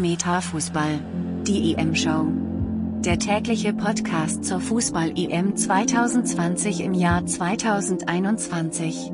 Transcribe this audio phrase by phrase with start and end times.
[0.00, 0.98] Metafußball.
[1.46, 2.26] Die EM-Show.
[3.04, 9.12] Der tägliche Podcast zur Fußball-EM 2020 im Jahr 2021.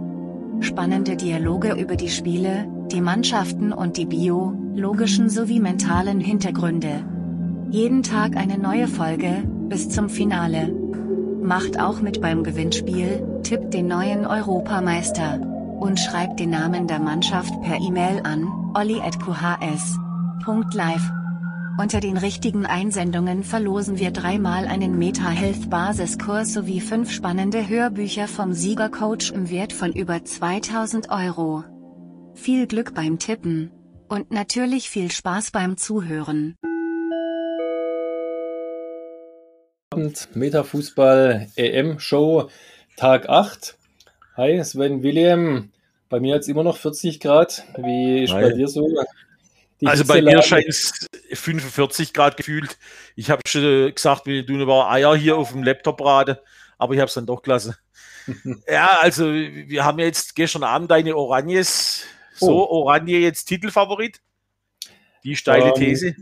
[0.61, 7.05] Spannende Dialoge über die Spiele, die Mannschaften und die biologischen sowie mentalen Hintergründe.
[7.71, 10.73] Jeden Tag eine neue Folge, bis zum Finale.
[11.43, 15.41] Macht auch mit beim Gewinnspiel, tippt den neuen Europameister.
[15.81, 18.49] Und schreibt den Namen der Mannschaft per E-Mail an,
[20.45, 21.13] olli.qhs.live.
[21.79, 28.29] Unter den richtigen Einsendungen verlosen wir dreimal einen Meta Health Basiskurs sowie fünf spannende Hörbücher
[28.29, 31.65] vom Siegercoach im Wert von über 2000 Euro.
[32.35, 33.71] Viel Glück beim Tippen.
[34.09, 36.57] Und natürlich viel Spaß beim Zuhören.
[39.91, 42.49] Abend, Metafußball EM Show,
[42.97, 43.77] Tag 8.
[44.37, 45.73] Hi, Sven William.
[46.09, 47.65] Bei mir jetzt immer noch 40 Grad.
[47.77, 48.43] Wie ist Hi.
[48.43, 48.89] bei dir so?
[49.85, 52.79] Also bei mir scheint es 45 Grad gefühlt.
[53.15, 56.37] Ich habe schon gesagt, wir tun aber Eier hier auf dem Laptop braten,
[56.79, 57.77] aber ich habe es dann doch gelassen.
[58.69, 62.05] ja, also wir haben jetzt gestern Abend deine Oranjes.
[62.35, 64.21] So, Oranje jetzt Titelfavorit?
[65.25, 66.17] Die steile Ähm, These.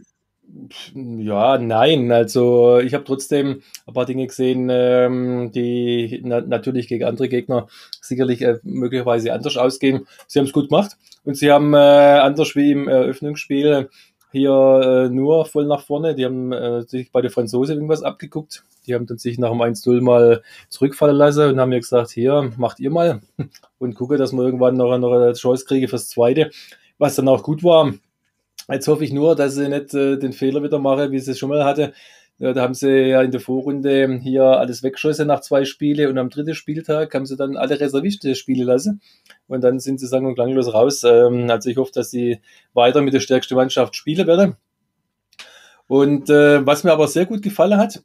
[0.94, 2.12] Ja, nein.
[2.12, 7.66] Also ich habe trotzdem ein paar Dinge gesehen, ähm, die na natürlich gegen andere Gegner
[8.00, 10.06] sicherlich äh, möglicherweise anders ausgehen.
[10.28, 13.88] Sie haben es gut gemacht und sie haben äh, anders wie im Eröffnungsspiel
[14.30, 16.14] hier äh, nur voll nach vorne.
[16.14, 18.64] Die haben äh, sich bei den Franzosen irgendwas abgeguckt.
[18.86, 22.52] Die haben dann sich nach dem 1-0 mal zurückfallen lassen und haben mir gesagt, hier,
[22.56, 23.22] macht ihr mal
[23.78, 26.50] und gucke, dass wir irgendwann noch, noch eine Chance kriege fürs Zweite,
[26.98, 27.92] was dann auch gut war.
[28.70, 31.38] Jetzt hoffe ich nur, dass sie nicht äh, den Fehler wieder mache, wie sie es
[31.38, 31.92] schon mal hatte.
[32.38, 36.18] Ja, da haben sie ja in der Vorrunde hier alles weggeschossen nach zwei Spiele und
[36.18, 39.00] am dritten Spieltag haben sie dann alle Reservisten spielen lassen
[39.46, 41.04] und dann sind sie sang- und klanglos raus.
[41.04, 42.40] Ähm, also ich hoffe, dass sie
[42.72, 44.56] weiter mit der stärksten Mannschaft spielen werden.
[45.86, 48.02] Und äh, was mir aber sehr gut gefallen hat,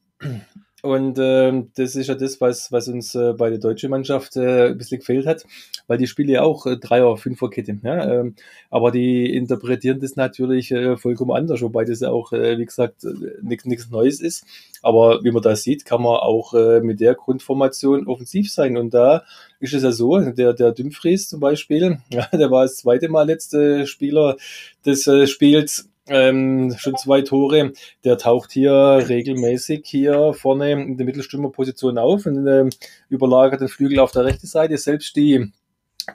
[0.81, 4.67] und ähm, das ist ja das, was, was uns äh, bei der deutschen Mannschaft äh,
[4.69, 5.45] ein bisschen gefehlt hat,
[5.87, 7.79] weil die spielen ja auch äh, Dreier-, Fünfer-Kette.
[7.83, 8.19] Ja?
[8.19, 8.35] Ähm,
[8.69, 13.05] aber die interpretieren das natürlich äh, vollkommen anders, wobei das ja auch, äh, wie gesagt,
[13.41, 14.45] nichts Neues ist.
[14.81, 18.77] Aber wie man da sieht, kann man auch äh, mit der Grundformation offensiv sein.
[18.77, 19.23] Und da
[19.59, 23.23] ist es ja so, der, der Dumfries zum Beispiel, ja, der war das zweite Mal
[23.23, 24.37] letzte Spieler
[24.85, 27.73] des äh, Spiels, ähm, schon zwei Tore.
[28.03, 28.73] Der taucht hier
[29.07, 32.69] regelmäßig hier vorne in der Mittelstürmerposition auf und ähm,
[33.09, 34.77] überlagert den Flügel auf der rechten Seite.
[34.77, 35.51] Selbst die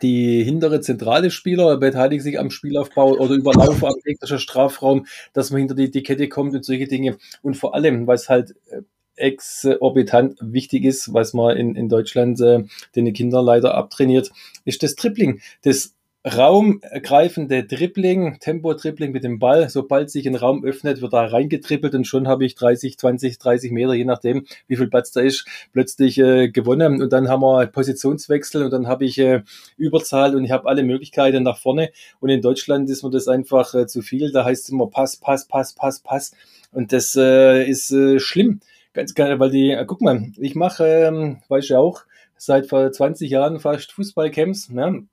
[0.03, 5.61] die hintere zentrale Spieler beteiligen sich am Spielaufbau oder überlaufen am gegnerischen Strafraum, dass man
[5.61, 7.17] hinter die, die Kette kommt und solche Dinge.
[7.43, 8.83] Und vor allem, was halt äh,
[9.17, 12.65] exorbitant wichtig ist, was man in, in Deutschland äh,
[12.97, 14.33] den Kindern leider abtrainiert,
[14.65, 15.41] ist das Tripling.
[15.63, 15.94] Das
[16.25, 19.69] raumgreifende Dribbling, Tempo-Dribbling mit dem Ball.
[19.69, 23.73] Sobald sich ein Raum öffnet, wird da reingetrippelt und schon habe ich 30, 20, 30
[23.73, 27.03] Meter, je nachdem, wie viel Platz da ist, plötzlich äh, gewonnen.
[27.03, 29.43] Und dann haben wir Positionswechsel und dann habe ich äh,
[29.77, 31.91] Überzahl und ich habe alle Möglichkeiten nach vorne.
[32.21, 34.33] Und in Deutschland ist mir das einfach äh, zu viel.
[34.33, 36.33] Da heißt es immer Pass, Pass, Pass, Pass, Pass.
[36.73, 38.61] Und das äh, ist äh, schlimm.
[38.95, 42.05] Ganz geil, weil die, äh, guck mal, ich mache, ähm, weiß ja auch,
[42.39, 45.07] seit vor 20 Jahren fast Fußballcamps, ne?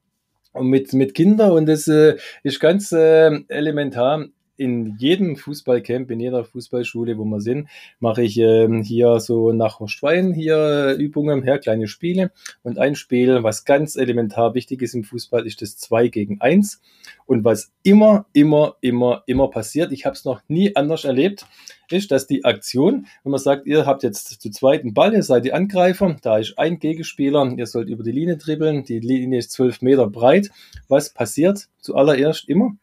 [0.53, 4.25] Und mit, mit Kindern und das äh, ist ganz äh, elementar.
[4.57, 7.67] In jedem Fußballcamp, in jeder Fußballschule, wo wir sind,
[7.99, 12.31] mache ich ähm, hier so nach Horstwein hier äh, Übungen, her kleine Spiele.
[12.61, 16.81] Und ein Spiel, was ganz elementar wichtig ist im Fußball, ist das 2 gegen 1.
[17.25, 21.45] Und was immer, immer, immer, immer passiert, ich habe es noch nie anders erlebt,
[21.91, 25.45] ist, dass die Aktion, wenn man sagt, ihr habt jetzt zu zweiten Ball, ihr seid
[25.45, 29.51] die Angreifer, da ist ein Gegenspieler, ihr sollt über die Linie dribbeln, die Linie ist
[29.51, 30.51] zwölf Meter breit.
[30.87, 32.75] Was passiert zuallererst immer?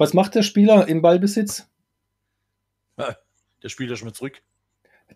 [0.00, 1.68] Was macht der Spieler im Ballbesitz?
[3.62, 4.40] Der spielt ja schon mal zurück.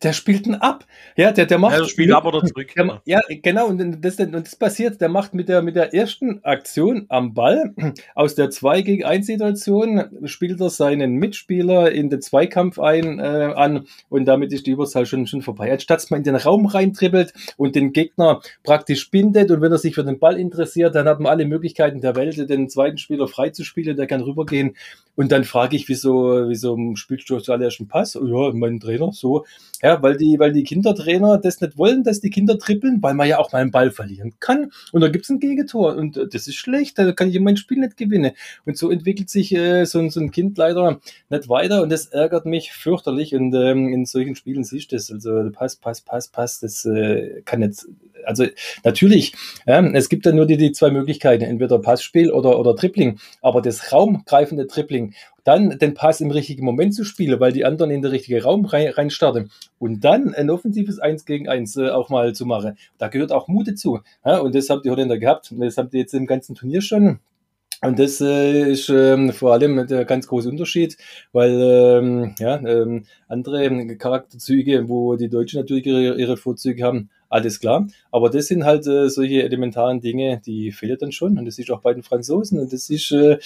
[0.03, 0.85] Der spielt ihn ab.
[1.17, 1.79] Ja, der, der macht.
[1.79, 2.73] Ja, spielt ab oder zurück.
[2.77, 6.45] Der, ja, genau, und das, und das passiert, der macht mit der, mit der ersten
[6.45, 7.75] Aktion am Ball
[8.15, 13.23] aus der 2 gegen 1 Situation, spielt er seinen Mitspieler in den Zweikampf ein, äh,
[13.55, 15.73] an und damit ist die Überzahl schon, schon vorbei.
[15.73, 19.79] Anstatt dass man in den Raum reintribbelt und den Gegner praktisch bindet und wenn er
[19.79, 23.29] sich für den Ball interessiert, dann hat man alle Möglichkeiten der Welt, den zweiten Spieler
[23.29, 24.75] freizuspielen, der kann rübergehen
[25.17, 28.17] und dann frage ich, wieso, wieso spielst du zuallererst einen Pass?
[28.17, 29.45] Oh ja, mein Trainer, so.
[29.85, 33.29] Ja, weil die, weil die Kindertrainer das nicht wollen, dass die Kinder trippeln, weil man
[33.29, 34.73] ja auch mal einen Ball verlieren kann.
[34.93, 35.95] Und da gibt's ein Gegentor.
[35.95, 38.33] Und äh, das ist schlecht, da kann ich mein Spiel nicht gewinnen.
[38.65, 42.07] Und so entwickelt sich äh, so, ein- so ein Kind leider nicht weiter und das
[42.07, 43.35] ärgert mich fürchterlich.
[43.35, 45.11] Und ähm, in solchen Spielen siehst du das.
[45.11, 47.85] Also Pass, Pass, Pass, Pass, das äh, kann nicht
[48.25, 48.47] also
[48.85, 49.35] natürlich,
[49.67, 53.61] ja, es gibt dann nur die, die zwei Möglichkeiten, entweder Passspiel oder, oder Tripling, aber
[53.61, 55.13] das raumgreifende Tripling,
[55.45, 58.65] dann den Pass im richtigen Moment zu spielen, weil die anderen in den richtigen Raum
[58.65, 62.77] rein, rein starten und dann ein offensives 1 gegen 1 äh, auch mal zu machen,
[62.99, 64.01] da gehört auch Mut dazu.
[64.25, 67.21] Ja, und das habt die Holländer gehabt das habt ihr jetzt im ganzen Turnier schon.
[67.83, 70.97] Und das äh, ist ähm, vor allem der ganz große Unterschied,
[71.33, 77.61] weil ähm, ja, ähm, andere Charakterzüge, wo die Deutschen natürlich ihre, ihre Vorzüge haben, alles
[77.61, 77.87] klar.
[78.15, 81.37] Aber das sind halt äh, solche elementaren Dinge, die fehlen dann schon.
[81.37, 83.39] Und das ist auch bei den Franzosen und das ist äh,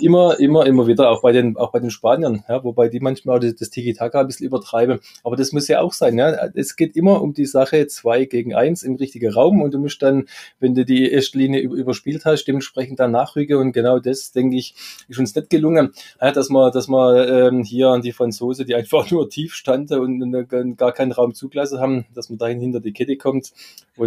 [0.00, 3.38] immer, immer, immer wieder auch bei den, auch bei den Spaniern, ja, wobei die manchmal
[3.38, 4.98] das, das Tiki-Taka ein bisschen übertreiben.
[5.22, 6.18] Aber das muss ja auch sein.
[6.18, 6.48] Ja.
[6.54, 10.02] Es geht immer um die Sache zwei gegen eins im richtigen Raum und du musst
[10.02, 10.26] dann,
[10.58, 13.56] wenn du die erste Linie überspielt hast, dementsprechend dann nachrücken.
[13.56, 14.74] Und genau das, denke ich,
[15.08, 18.74] ist uns nicht gelungen, ja, dass man, dass man ähm, hier an die Franzose, die
[18.74, 22.80] einfach nur tief standen und, und gar keinen Raum zugelassen haben, dass man dahin hinter
[22.80, 23.52] die Kette kommt kommt.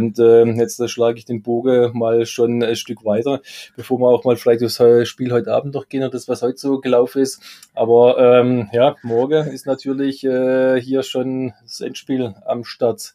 [0.01, 3.41] Und äh, jetzt äh, schlage ich den Bogen mal schon ein Stück weiter,
[3.75, 6.57] bevor wir auch mal vielleicht das Spiel heute Abend noch gehen und das, was heute
[6.57, 7.41] so gelaufen ist.
[7.73, 13.13] Aber ähm, ja, morgen ist natürlich äh, hier schon das Endspiel am Start.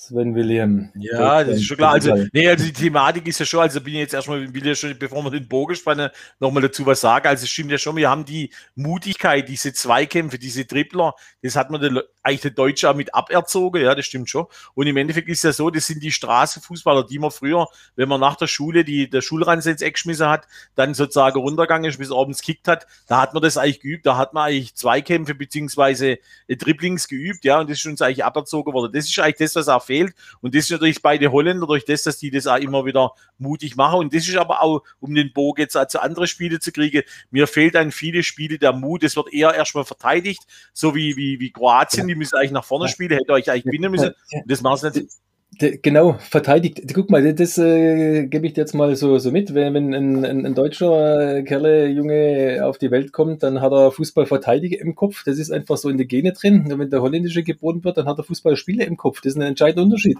[0.00, 0.92] Sven William.
[0.94, 1.94] Ja, das ist schon klar.
[1.94, 4.76] Also, nee, also die Thematik ist ja schon, also bin ich jetzt erstmal, will ja
[4.76, 7.26] schon, bevor wir den Bogen spannen, nochmal dazu was sagen.
[7.26, 11.70] Also es stimmt ja schon, wir haben die Mutigkeit, diese Zweikämpfe, diese Tripler, das hat
[11.70, 14.46] man der, eigentlich der Deutsche auch mit aberzogen, ja, das stimmt schon.
[14.74, 17.66] Und im Endeffekt ist ja so, das sind die Straßenfußballer, die man früher,
[17.96, 20.46] wenn man nach der Schule die, der Schulranz ins Eck geschmissen hat,
[20.76, 24.16] dann sozusagen runtergegangen ist, bis abends kickt hat, da hat man das eigentlich geübt, da
[24.16, 28.92] hat man eigentlich Zweikämpfe beziehungsweise Dribblings geübt, ja, und das ist uns eigentlich aberzogen worden.
[28.92, 30.14] Das ist eigentlich das, was auch fehlt.
[30.40, 33.12] Und das ist natürlich bei den Holländer durch das, dass die das auch immer wieder
[33.38, 33.98] mutig machen.
[34.00, 37.02] Und das ist aber auch, um den Bogen jetzt auch zu anderen Spiele zu kriegen,
[37.30, 39.02] mir fehlt an viele Spiele der Mut.
[39.02, 40.42] Es wird eher erstmal verteidigt,
[40.72, 43.90] so wie, wie, wie Kroatien, die müssen eigentlich nach vorne spielen, hätte euch eigentlich gewinnen
[43.90, 44.14] müssen.
[44.32, 45.12] Und das machen sie nicht
[45.58, 46.82] genau, verteidigt.
[46.94, 49.54] Guck mal, das äh, gebe ich dir jetzt mal so, so mit.
[49.54, 53.90] Wenn, wenn ein, ein, ein deutscher Kerle, Junge auf die Welt kommt, dann hat er
[53.92, 55.24] Fußballverteidiger im Kopf.
[55.24, 56.64] Das ist einfach so in der Gene drin.
[56.76, 59.20] Wenn der holländische geboren wird, dann hat er Fußballspieler im Kopf.
[59.20, 60.18] Das ist ein entscheidender Unterschied.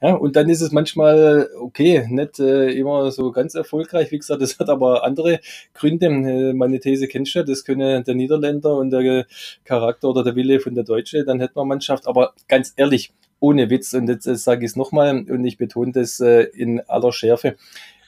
[0.00, 4.10] Ja, und dann ist es manchmal, okay, nicht äh, immer so ganz erfolgreich.
[4.12, 5.40] Wie gesagt, das hat aber andere
[5.74, 6.06] Gründe.
[6.06, 9.26] Äh, meine These kennst du ja, das können der Niederländer und der
[9.64, 12.06] Charakter oder der Wille von der Deutsche, dann hätten wir Mannschaft.
[12.06, 15.92] Aber ganz ehrlich, ohne Witz, und jetzt äh, sage ich es nochmal und ich betone
[15.92, 17.56] das äh, in aller Schärfe,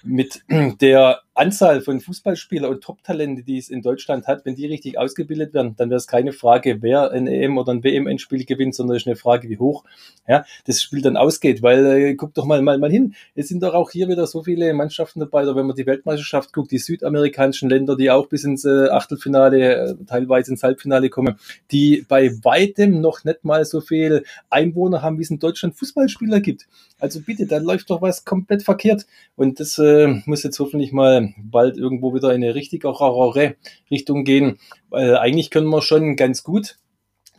[0.02, 0.42] mit
[0.80, 5.54] der Anzahl von Fußballspielern und Top-Talente, die es in Deutschland hat, wenn die richtig ausgebildet
[5.54, 9.02] werden, dann wäre es keine Frage, wer ein EM oder ein WM-Endspiel gewinnt, sondern es
[9.02, 9.84] ist eine Frage, wie hoch
[10.26, 11.62] ja, das Spiel dann ausgeht.
[11.62, 14.42] Weil äh, guck doch mal, mal, mal hin, es sind doch auch hier wieder so
[14.42, 18.44] viele Mannschaften dabei, oder wenn man die Weltmeisterschaft guckt, die südamerikanischen Länder, die auch bis
[18.44, 21.38] ins äh, Achtelfinale, äh, teilweise ins Halbfinale kommen,
[21.70, 26.40] die bei weitem noch nicht mal so viel Einwohner haben, wie es in Deutschland Fußballspieler
[26.40, 26.66] gibt.
[27.00, 29.06] Also bitte, da läuft doch was komplett verkehrt.
[29.36, 33.54] Und das äh, muss jetzt hoffentlich mal bald irgendwo wieder in eine richtigere
[33.90, 34.58] Richtung gehen.
[34.90, 36.76] Weil eigentlich können wir schon ganz gut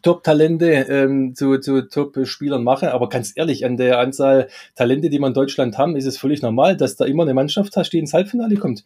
[0.02, 2.90] Top-Talente ähm, zu, zu Top-Spielern machen.
[2.90, 6.42] Aber ganz ehrlich, an der Anzahl Talente, die wir in Deutschland haben, ist es völlig
[6.42, 8.86] normal, dass da immer eine Mannschaft hast, die ins Halbfinale kommt.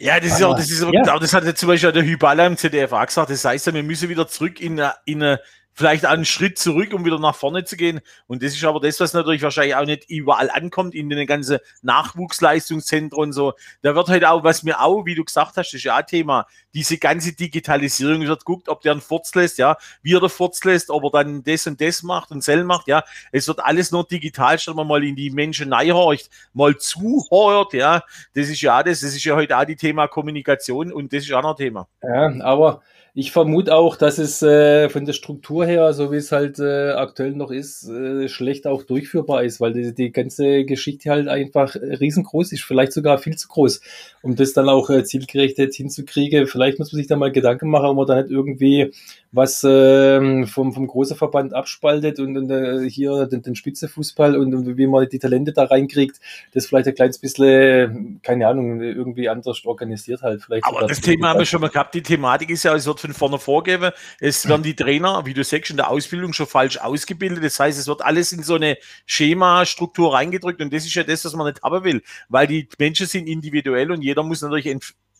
[0.00, 1.18] Ja, das ist auch, das ist auch, ja.
[1.18, 3.30] das hat ja zum Beispiel der Hyballa im ZDF auch gesagt.
[3.30, 5.40] Das heißt ja, wir müssen wieder zurück in, in eine
[5.78, 8.00] vielleicht einen Schritt zurück, um wieder nach vorne zu gehen.
[8.26, 11.58] Und das ist aber das, was natürlich wahrscheinlich auch nicht überall ankommt, in den ganzen
[11.82, 13.52] Nachwuchsleistungszentren und so.
[13.82, 16.06] Da wird halt auch, was mir auch, wie du gesagt hast, das ist ja ein
[16.06, 20.28] Thema, diese ganze Digitalisierung wird guckt, ob der einen Furz lässt, ja, wie er den
[20.30, 23.04] Furz lässt, ob er dann das und das macht und Sell macht, ja.
[23.30, 28.02] Es wird alles nur digital, statt man mal in die Menschen reinhorcht, mal zuhört, ja.
[28.34, 31.32] Das ist ja das, das ist ja heute auch die Thema Kommunikation und das ist
[31.32, 31.86] auch noch ein Thema.
[32.02, 32.82] Ja, aber
[33.18, 36.92] ich vermute auch, dass es äh, von der Struktur her, so wie es halt äh,
[36.92, 41.74] aktuell noch ist, äh, schlecht auch durchführbar ist, weil die, die ganze Geschichte halt einfach
[41.74, 43.80] riesengroß ist, vielleicht sogar viel zu groß,
[44.22, 46.46] um das dann auch äh, zielgerecht jetzt hinzukriegen.
[46.46, 48.92] Vielleicht muss man sich da mal Gedanken machen, ob man da nicht irgendwie
[49.32, 54.54] was äh, vom, vom großen Verband abspaltet und, und äh, hier den, den Spitzefußball und,
[54.54, 56.20] und wie man die Talente da reinkriegt,
[56.54, 60.42] das vielleicht ein kleines bisschen, keine Ahnung, irgendwie anders organisiert halt.
[60.42, 61.94] Vielleicht Aber das Thema haben wir schon mal gehabt.
[61.94, 63.92] Die Thematik ist ja, es wird von vorne vorgeben.
[64.20, 67.44] Es werden die Trainer, wie du sagst, in der Ausbildung schon falsch ausgebildet.
[67.44, 71.24] Das heißt, es wird alles in so eine Schema-Struktur reingedrückt und das ist ja das,
[71.24, 74.66] was man nicht haben will, weil die Menschen sind individuell und jeder muss natürlich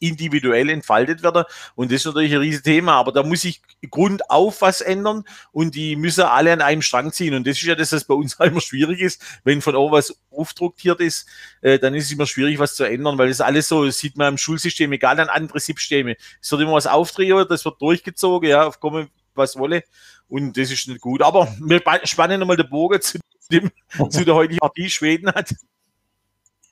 [0.00, 1.45] individuell entfaltet werden.
[1.75, 2.95] Und das ist natürlich ein riesiges Thema.
[2.95, 7.35] Aber da muss sich grundauf was ändern und die müssen alle an einem Strang ziehen.
[7.35, 9.23] Und das ist ja das, was bei uns immer schwierig ist.
[9.45, 11.26] Wenn von oben was aufdruckiert ist,
[11.61, 14.17] äh, dann ist es immer schwierig, was zu ändern, weil das alles so, das sieht
[14.17, 16.17] man im Schulsystem, egal an andere Systeme.
[16.40, 19.85] Es wird immer was aufdrehen, das wird durchgezogen, ja, auf komme was wolle.
[20.28, 21.23] Und das ist nicht gut.
[21.23, 23.19] Aber wir spannen nochmal den Bogen zu
[23.50, 23.71] dem,
[24.11, 24.90] zu der heutigen Partie.
[24.90, 25.55] Schweden hat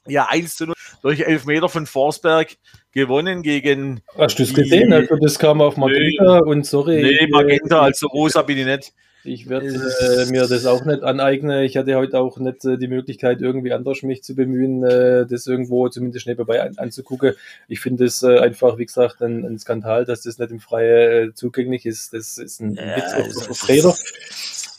[0.07, 2.57] ja 1 zu 0 durch Elfmeter von Forsberg
[2.97, 4.01] gewonnen gegen.
[4.17, 4.93] Hast du das gesehen?
[4.93, 7.03] Also das kam auf Magenta nee, und sorry.
[7.03, 8.93] Nee, Magenta, also rosa bin ich nicht.
[9.23, 11.65] Ich werde äh, mir das auch nicht aneignen.
[11.65, 15.47] Ich hatte heute auch nicht äh, die Möglichkeit, irgendwie anders mich zu bemühen, äh, das
[15.47, 17.35] irgendwo zumindest nebenbei an, anzugucken.
[17.67, 21.25] Ich finde es äh, einfach, wie gesagt, ein, ein, Skandal, dass das nicht im Freie
[21.25, 22.13] äh, zugänglich ist.
[22.13, 23.95] Das ist ein ja, Witz auf, auf Räder.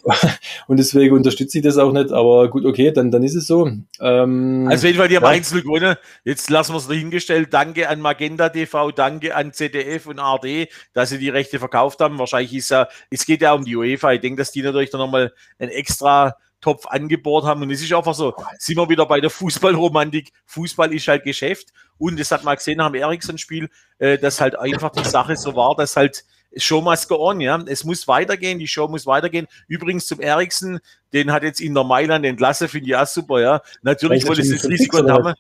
[0.67, 3.69] und deswegen unterstütze ich das auch nicht, aber gut, okay, dann, dann ist es so.
[3.99, 5.29] Ähm, also jeden Fall, die haben ja.
[5.29, 5.95] Einzel gewonnen.
[6.23, 7.53] Jetzt lassen wir es dahingestellt.
[7.53, 12.19] Danke an Magenta TV, danke an ZDF und ARD, dass sie die Rechte verkauft haben.
[12.19, 14.13] Wahrscheinlich ist ja, es geht ja um die UEFA.
[14.13, 17.61] Ich denke, dass die natürlich dann nochmal ein extra Topf angebohrt haben.
[17.61, 20.31] Und es ist einfach so, sind wir wieder bei der Fußballromantik.
[20.45, 21.71] Fußball ist halt Geschäft.
[21.97, 25.55] Und das hat man gesehen nach dem Ericsson-Spiel, äh, dass halt einfach die Sache so
[25.55, 26.23] war, dass halt
[26.55, 27.61] Show must go on, ja.
[27.67, 29.47] Es muss weitergehen, die Show muss weitergehen.
[29.67, 30.79] Übrigens zum Eriksen,
[31.13, 33.61] den hat jetzt in der Mailand entlassen, finde ich auch super, ja.
[33.81, 35.33] Natürlich wollte es das Risiko haben.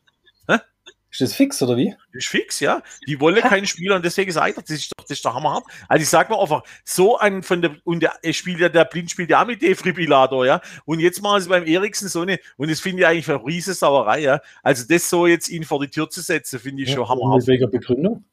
[1.09, 1.95] Ist das fix oder wie?
[2.13, 2.83] Das ist fix, ja.
[3.07, 5.63] Die wollen keinen Spieler und deswegen sagt er, das ist doch, das ist doch hammerhart.
[5.87, 9.09] Also ich sag mal einfach, so ein von der, und der spielt ja, der Blind
[9.09, 10.61] spielt ja auch mit Defibrillator, ja.
[10.85, 13.73] Und jetzt machen sie beim Eriksen so eine, und das finde ich eigentlich eine riesige
[13.73, 14.41] Sauerei, ja.
[14.61, 17.39] Also das so jetzt ihn vor die Tür zu setzen, finde ich ja, schon hammerhart.
[17.39, 18.25] Mit welcher Begründung?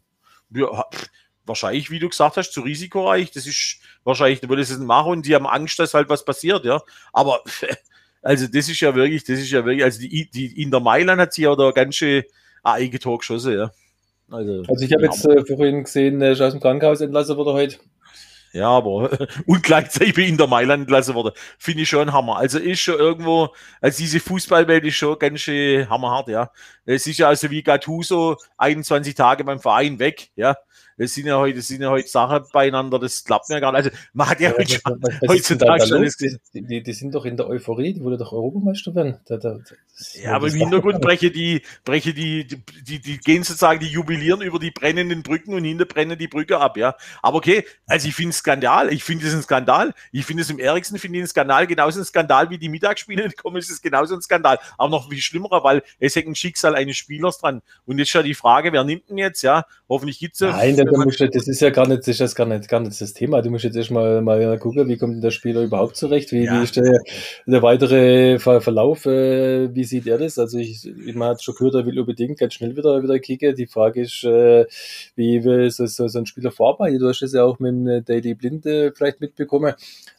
[0.51, 0.85] Ja,
[1.47, 3.31] wahrscheinlich, wie du gesagt hast, zu risikoreich.
[3.31, 6.65] Das ist wahrscheinlich, da würde es machen und die haben Angst, dass halt was passiert,
[6.65, 6.81] ja.
[7.13, 7.43] Aber
[8.23, 11.21] also das ist ja wirklich, das ist ja wirklich, also die, die in der Mailand
[11.21, 12.25] hat sie ja da ganz schön
[12.63, 13.71] ein Eigentor geschossen, ja.
[14.31, 17.77] Also, also ich habe jetzt äh, vorhin gesehen, äh, aus dem Krankenhaus entlassen wurde heute.
[18.55, 19.11] Ja, aber
[19.47, 21.35] und gleichzeitig in der Mailand entlassen wurde.
[21.59, 22.37] Finde ich schon Hammer.
[22.37, 23.49] Also ist schon irgendwo,
[23.81, 26.51] also diese Fußballwelt ist schon ganz schön hammerhart, ja.
[26.85, 30.57] Es ist ja also wie Gattuso 21 Tage beim Verein weg, ja.
[30.97, 33.87] Es sind ja heute, sind ja heute Sachen beieinander, das klappt mir gar nicht.
[33.87, 37.25] Also man hat ja, ja heute schon, heutzutage schon das die, die, die, sind doch
[37.25, 39.19] in der Euphorie, die wollen doch Europameister werden.
[39.27, 39.59] Da, da,
[40.15, 44.41] ja, aber im Hintergrund breche die, breche die, die, die, die gehen sozusagen, die jubilieren
[44.43, 46.97] über die brennenden Brücken und hinter brennen die Brücke ab, ja.
[47.23, 49.95] Aber okay, also ich finde es Skandal, ich finde es ein Skandal.
[50.13, 53.31] Ich finde es im Eriksen, finde ich ein Skandal, genauso ein Skandal wie die Mittagsspiele
[53.43, 54.59] kommen, ist es genauso ein Skandal.
[54.79, 57.63] Aber noch viel schlimmerer, weil es hängt ein Schicksal eines Spielers dran.
[57.87, 59.65] Und jetzt schon die Frage, wer nimmt ihn jetzt, ja?
[59.89, 62.69] Hoffentlich gibt es Nein, ja, musst, das ist ja gar nicht, das ist gar nicht,
[62.69, 63.43] gar nicht das Thema.
[63.43, 66.33] Du musst jetzt erstmal mal gucken, wie kommt der Spieler überhaupt zurecht?
[66.33, 66.59] Wie, ja.
[66.59, 67.01] wie ist der,
[67.47, 69.07] der weitere Ver Verlauf?
[69.07, 70.39] Äh, wie sieht er das?
[70.39, 73.55] Also ich, man hat schon gehört, er will unbedingt ganz schnell wieder, wieder kicken.
[73.55, 74.67] Die Frage ist, äh,
[75.17, 77.01] wie will so, so, so ein Spieler vorarbeitet?
[77.01, 79.75] Du hast das ja auch mit dem Daily Blind äh, vielleicht mitbekommen.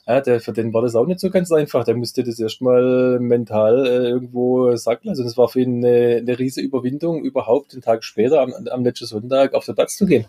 [0.07, 1.83] Ja, der, für den war das auch nicht so ganz einfach.
[1.83, 5.09] Der musste das erstmal mental äh, irgendwo sacken.
[5.09, 8.83] Also das war für ihn eine, eine riesige Überwindung, überhaupt einen Tag später am, am
[8.83, 10.25] letzten Sonntag auf den Platz zu gehen.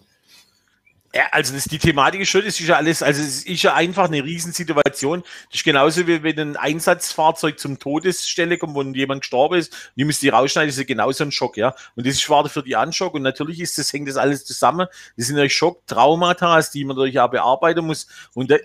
[1.17, 3.73] Ja, also das, die Thematik ist schon, das ist ja alles, also es ist ja
[3.73, 5.23] einfach eine Riesensituation.
[5.49, 9.97] Das ist genauso wie wenn ein Einsatzfahrzeug zum Todesstelle kommt, wo jemand gestorben ist, und
[9.97, 11.75] die müssen die rausschneiden, das ist ja genauso ein Schock, ja.
[11.95, 14.89] Und das ist schade für die Anschock und natürlich ist das, hängt das alles zusammen.
[15.17, 18.09] Das sind natürlich Schock, Traumata, die man natürlich auch bearbeiten muss.
[18.35, 18.57] Und da,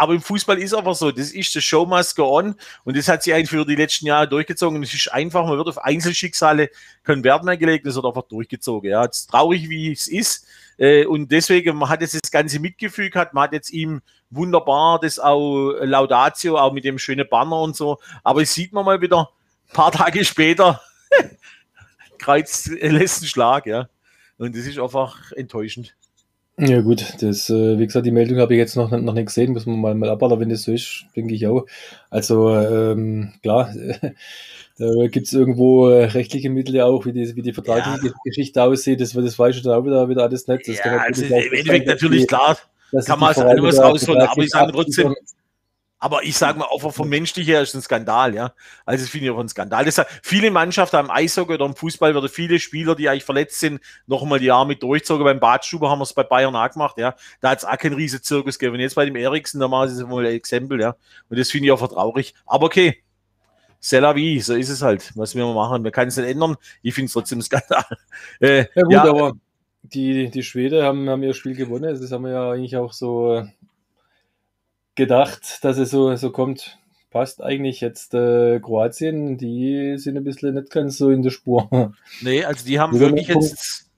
[0.00, 2.54] aber im Fußball ist einfach so, das ist der Show must go on
[2.84, 5.68] und das hat sich eigentlich für die letzten Jahre durchgezogen es ist einfach, man wird
[5.68, 6.70] auf Einzelschicksale
[7.02, 9.04] keinen Wert mehr gelegt, das wird einfach durchgezogen, ja.
[9.04, 10.46] Es traurig, wie es ist,
[10.78, 14.98] äh, und deswegen, man hat jetzt das Ganze mitgefügt, hat, man hat jetzt ihm wunderbar
[14.98, 17.98] das auch Laudatio, auch mit dem schönen Banner und so.
[18.24, 19.28] Aber es sieht man mal wieder,
[19.68, 20.80] ein paar Tage später,
[22.18, 23.90] kreuzt lässt einen Schlag, ja.
[24.38, 25.94] Und das ist einfach enttäuschend.
[26.62, 29.54] Ja gut, das, äh, wie gesagt, die Meldung habe ich jetzt noch, noch nicht gesehen,
[29.54, 31.64] muss man mal, mal abwarten, wenn das so ist, denke ich auch.
[32.10, 33.72] Also ähm, klar,
[34.78, 38.14] da gibt es irgendwo äh, rechtliche Mittel ja auch, wie die, wie die vertragliche ja.
[38.24, 40.68] Geschichte aussieht, das, das weiß ich dann auch wieder, wieder alles nicht.
[40.68, 42.58] Das ja, also im Endeffekt natürlich klar,
[43.06, 45.14] kann man als anderes rausholen, aber ich sage trotzdem,
[46.00, 48.54] aber ich sage mal, auch vom Menschlichen her ist ein Skandal, ja.
[48.86, 49.84] Also finde ich auch ein Skandal.
[49.84, 53.82] Deshalb, viele Mannschaften am Eishockey oder im Fußball werden viele Spieler, die eigentlich verletzt sind,
[54.06, 55.24] noch einmal die mit durchzogen.
[55.24, 57.14] Beim Badstuber haben wir es bei Bayern auch gemacht, ja.
[57.42, 58.80] Da hat es auch keinen riesen Zirkus gegeben.
[58.80, 60.96] Jetzt bei dem Eriksen, da machen sie mal ein Exempel, ja.
[61.28, 62.34] Und das finde ich auch traurig.
[62.46, 63.02] Aber okay.
[63.82, 65.10] C'est la vie, so ist es halt.
[65.14, 66.56] Was wir machen, wir können es nicht ändern.
[66.82, 67.84] Ich finde es trotzdem ein Skandal.
[68.40, 69.32] Äh, ja, gut, ja, aber
[69.82, 71.98] die, die Schweden haben, haben ihr Spiel gewonnen.
[71.98, 73.46] Das haben wir ja eigentlich auch so
[74.94, 76.78] gedacht, dass es so, so kommt.
[77.10, 81.92] Passt eigentlich jetzt äh, Kroatien, die sind ein bisschen nicht ganz so in der Spur.
[82.20, 83.90] Nee, also die haben wirklich jetzt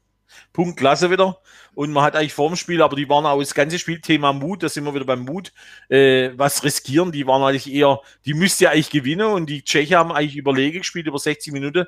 [0.53, 1.39] Punktklasse wieder.
[1.75, 4.69] Und man hat eigentlich vorm Spiel, aber die waren auch das ganze Spielthema Mut, da
[4.69, 5.53] sind wir wieder beim Mut,
[5.89, 7.13] äh, was riskieren.
[7.13, 10.79] Die waren eigentlich eher, die müsste ja eigentlich gewinnen und die Tschechen haben eigentlich überlegen
[10.79, 11.87] gespielt über 60 Minuten.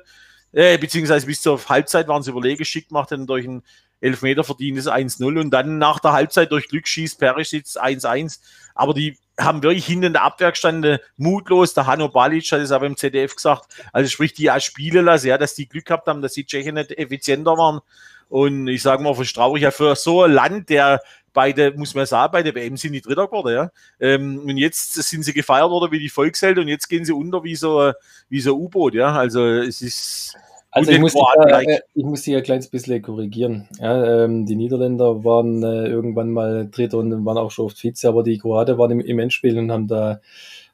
[0.51, 3.61] Äh, beziehungsweise bis zur Halbzeit waren sie überlegen, geschickt gemacht dann durch ein
[4.01, 8.39] Elfmeter verdient es 1-0 und dann nach der Halbzeit durch Glück schießt Perisic 1-1.
[8.73, 11.73] Aber die haben wirklich hinten in der Abwehr gestanden, mutlos.
[11.73, 13.65] Der Hanno Balic hat es aber im ZDF gesagt.
[13.91, 16.75] Also sprich, die auch spielen lassen, ja, dass die Glück gehabt haben, dass die Tschechen
[16.75, 17.81] nicht effizienter waren.
[18.29, 21.01] Und ich sage mal, für traurig ja für so ein Land, der
[21.35, 23.69] bei der, muss man sagen, bei der WM sind die Dritter geworden, ja.
[23.99, 27.43] Ähm, und jetzt sind sie gefeiert worden wie die Volksheld und jetzt gehen sie unter
[27.43, 27.91] wie so,
[28.29, 29.13] wie so U-Boot, ja.
[29.13, 30.35] Also es ist.
[30.75, 33.69] Also ich muss, ja, äh, ich muss dich ein kleines bisschen korrigieren.
[33.79, 38.05] Ja, ähm, die Niederländer waren äh, irgendwann mal Dritter und waren auch schon oft Vize,
[38.09, 40.19] aber die Kroaten waren im, im Endspiel und haben da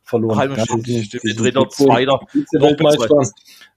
[0.04, 0.38] verloren.
[0.38, 2.20] Halbe ja, Stunde, stimmt, die, dritter, zweiter,
[2.52, 3.22] Weltmeister.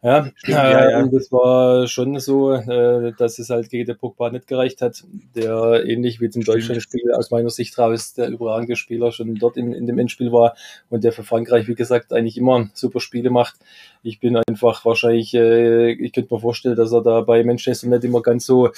[0.02, 3.96] Ja, stimmt, ja, ja, und das war schon so, äh, dass es halt gegen den
[3.96, 5.02] Pogba nicht gereicht hat,
[5.34, 9.72] der ähnlich wie zum Deutschlandspiel aus meiner Sicht raus der überragende Spieler schon dort in,
[9.72, 10.56] in dem Endspiel war
[10.90, 13.54] und der für Frankreich, wie gesagt, eigentlich immer super Spiele macht.
[14.02, 18.04] Ich bin einfach wahrscheinlich, äh, ich könnte mir vorstellen, dass er da bei Manchester nicht
[18.04, 18.70] immer ganz so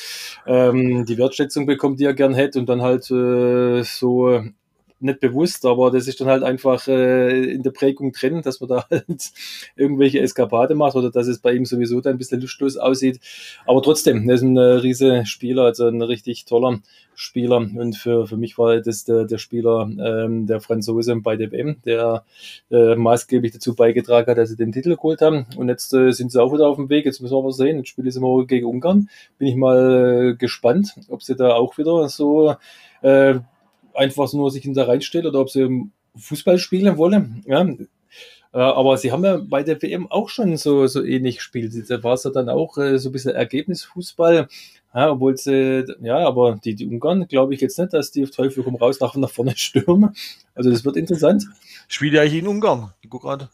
[0.46, 4.44] ähm, die Wertschätzung bekommt, die er gern hätte und dann halt äh, so
[4.98, 8.68] nicht bewusst, aber das ist dann halt einfach äh, in der Prägung drin, dass man
[8.68, 9.30] da halt
[9.76, 13.20] irgendwelche Eskapade macht oder dass es bei ihm sowieso dann ein bisschen lustlos aussieht.
[13.66, 16.80] Aber trotzdem, das ist ein äh, riese Spieler, also ein richtig toller
[17.14, 17.56] Spieler.
[17.56, 21.76] Und für, für mich war das der, der Spieler, ähm, der Franzose bei der WM,
[21.84, 22.24] der
[22.70, 25.46] äh, maßgeblich dazu beigetragen hat, dass sie den Titel geholt haben.
[25.56, 27.06] Und jetzt äh, sind sie auch wieder auf dem Weg.
[27.06, 27.78] Jetzt müssen wir mal sehen.
[27.78, 29.08] Jetzt spielen sie morgen gegen Ungarn.
[29.38, 32.54] Bin ich mal äh, gespannt, ob sie da auch wieder so
[33.02, 33.36] äh,
[33.96, 37.42] einfach nur sich da reinstellt oder ob sie Fußball spielen wollen.
[37.46, 37.66] Ja.
[38.56, 41.72] Äh, aber sie haben ja bei der WM auch schon so, so ähnlich gespielt.
[41.90, 44.48] Da war es ja dann auch äh, so ein bisschen Ergebnisfußball.
[44.94, 48.30] Ja, obwohl sie, ja, aber die, die Ungarn glaube ich jetzt nicht, dass die auf
[48.30, 50.16] Teufel komm raus nach, nach vorne stürmen.
[50.54, 51.44] Also das wird interessant.
[51.86, 52.92] Spielt ja eigentlich in Ungarn.
[53.02, 53.50] Ich gucke gerade.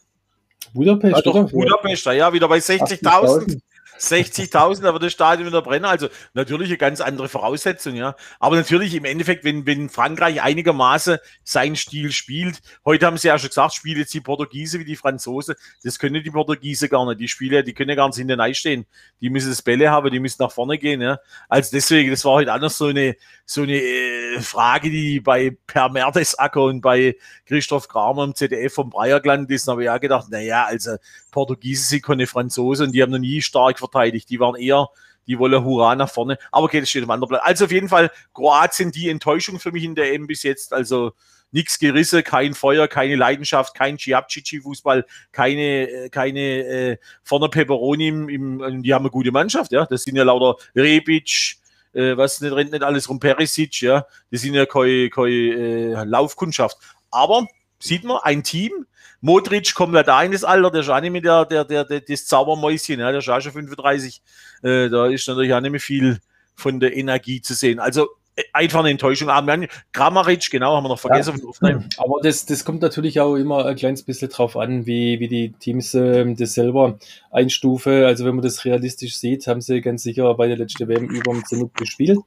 [0.73, 3.59] Budapest, ah, doch, Budapest, ja, wieder bei 60.000.
[3.99, 5.85] 60.000, aber das Stadion wieder brennen.
[5.85, 8.15] Also natürlich eine ganz andere Voraussetzung, ja.
[8.39, 13.37] Aber natürlich im Endeffekt, wenn, wenn Frankreich einigermaßen seinen Stil spielt, heute haben sie ja
[13.39, 15.55] schon gesagt, spielt jetzt die Portugiese wie die Franzosen.
[15.83, 17.19] Das können die Portugiese gar nicht.
[17.19, 18.85] Die Spieler, die können ja gar nicht hinten stehen.
[19.21, 21.19] Die müssen das Bälle haben, die müssen nach vorne gehen, ja.
[21.47, 25.89] Also deswegen, das war heute anders so eine, so eine äh, Frage, die bei Per
[25.89, 29.67] Mertesacker und bei Christoph Kramer im ZDF vom Breyer gelandet ist.
[29.67, 30.97] Da habe ich ja gedacht, naja, also
[31.31, 34.29] Portugiesen sind keine Franzosen und die haben noch nie stark verteidigt.
[34.29, 34.87] Die waren eher,
[35.27, 36.37] die wollen Hurra nach vorne.
[36.51, 37.43] Aber okay, das steht im anderen Blatt.
[37.43, 40.73] Also auf jeden Fall Kroatien die Enttäuschung für mich in der EM bis jetzt.
[40.73, 41.13] Also
[41.53, 48.29] nichts gerissen, kein Feuer, keine Leidenschaft, kein Ciapcici-Fußball, keine, äh, keine äh, vorne Peperoni im,
[48.29, 49.85] im, die haben eine gute Mannschaft, ja.
[49.85, 51.57] Das sind ja lauter Rebic,
[51.93, 54.05] äh, was nicht rennt nicht alles rum, Perisic, ja.
[54.31, 56.77] Das sind ja keine, keine äh, Laufkundschaft.
[57.11, 57.45] Aber
[57.83, 58.85] sieht man, ein Team,
[59.21, 61.85] Modric kommt ja da in das Alter, der ist auch nicht mehr der, der, der,
[61.85, 64.21] der das Zaubermäuschen, ja, der ist auch schon 35.
[64.63, 66.19] Äh, da ist natürlich auch nicht mehr viel
[66.55, 67.79] von der Energie zu sehen.
[67.79, 69.29] Also äh, einfach eine Enttäuschung.
[69.93, 71.41] Kramaric, genau, haben wir noch vergessen.
[71.61, 75.27] Ja, aber das, das kommt natürlich auch immer ein kleines bisschen drauf an, wie, wie
[75.27, 76.99] die Teams äh, das selber
[77.31, 78.03] einstufen.
[78.03, 81.31] Also wenn man das realistisch sieht, haben sie ganz sicher bei der letzten WM über
[81.31, 82.19] dem Zenit gespielt.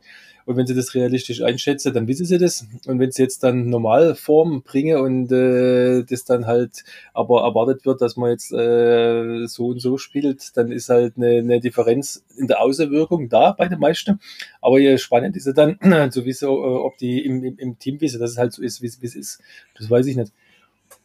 [0.47, 2.67] Und wenn sie das realistisch einschätzen, dann wissen sie das.
[2.87, 8.01] Und wenn sie jetzt dann Normalform bringen und äh, das dann halt aber erwartet wird,
[8.01, 12.47] dass man jetzt äh, so und so spielt, dann ist halt eine, eine Differenz in
[12.47, 14.21] der Außenwirkung da bei den meisten.
[14.61, 15.79] Aber ja, spannend ist ja dann
[16.13, 18.87] zu wissen, ob die im, im, im Team wissen, dass es halt so ist, wie
[18.87, 19.41] es ist.
[19.77, 20.33] Das weiß ich nicht.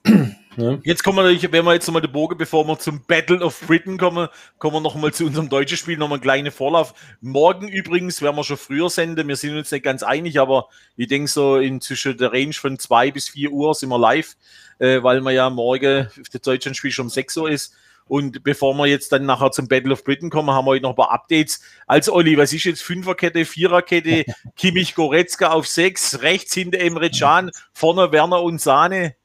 [0.58, 0.78] Ja.
[0.84, 3.60] Jetzt kommen wir natürlich, wenn wir jetzt nochmal den Bogen, bevor wir zum Battle of
[3.68, 6.94] Britain kommen, kommen wir nochmal zu unserem deutschen Spiel, nochmal einen kleinen Vorlauf.
[7.22, 11.08] Morgen übrigens werden wir schon früher senden, wir sind uns nicht ganz einig, aber ich
[11.08, 14.36] denke so in zwischen der Range von zwei bis vier Uhr sind wir live,
[14.80, 17.74] äh, weil wir ja morgen das Deutschlandspiel schon um 6 Uhr ist.
[18.08, 20.90] Und bevor wir jetzt dann nachher zum Battle of Britain kommen, haben wir heute noch
[20.90, 21.62] ein paar Updates.
[21.88, 24.26] Also Olli, was ist jetzt Fünferkette, Viererkette,
[24.58, 29.16] Kimmich Goretzka auf sechs, rechts hinter Emre Can, vorne Werner und Sahne.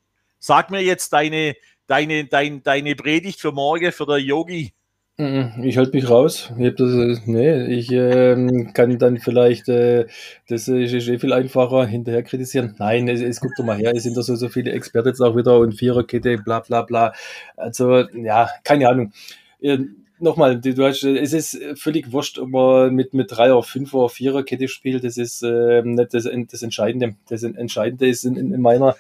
[0.47, 1.57] Sag mir jetzt deine,
[1.89, 4.73] deine, dein, deine Predigt für morgen, für der Yogi.
[5.19, 6.53] Ich halte mich raus.
[6.57, 10.07] Ich, das, äh, nee, ich ähm, kann dann vielleicht, äh,
[10.49, 12.77] das ist, eh viel einfacher, hinterher kritisieren.
[12.79, 15.21] Nein, es, es guckt doch mal her, es sind da so, so viele Experten jetzt
[15.21, 17.13] auch wieder und Viererkette, bla bla bla.
[17.57, 19.13] Also, ja, keine Ahnung.
[19.61, 19.79] Äh,
[20.19, 25.05] Nochmal, du hast, es ist völlig wurscht, ob man mit, mit Dreier, Fünfer, Viererkette spielt.
[25.05, 27.17] Das ist äh, nicht das, das Entscheidende.
[27.29, 28.97] Das Entscheidende ist in, in meiner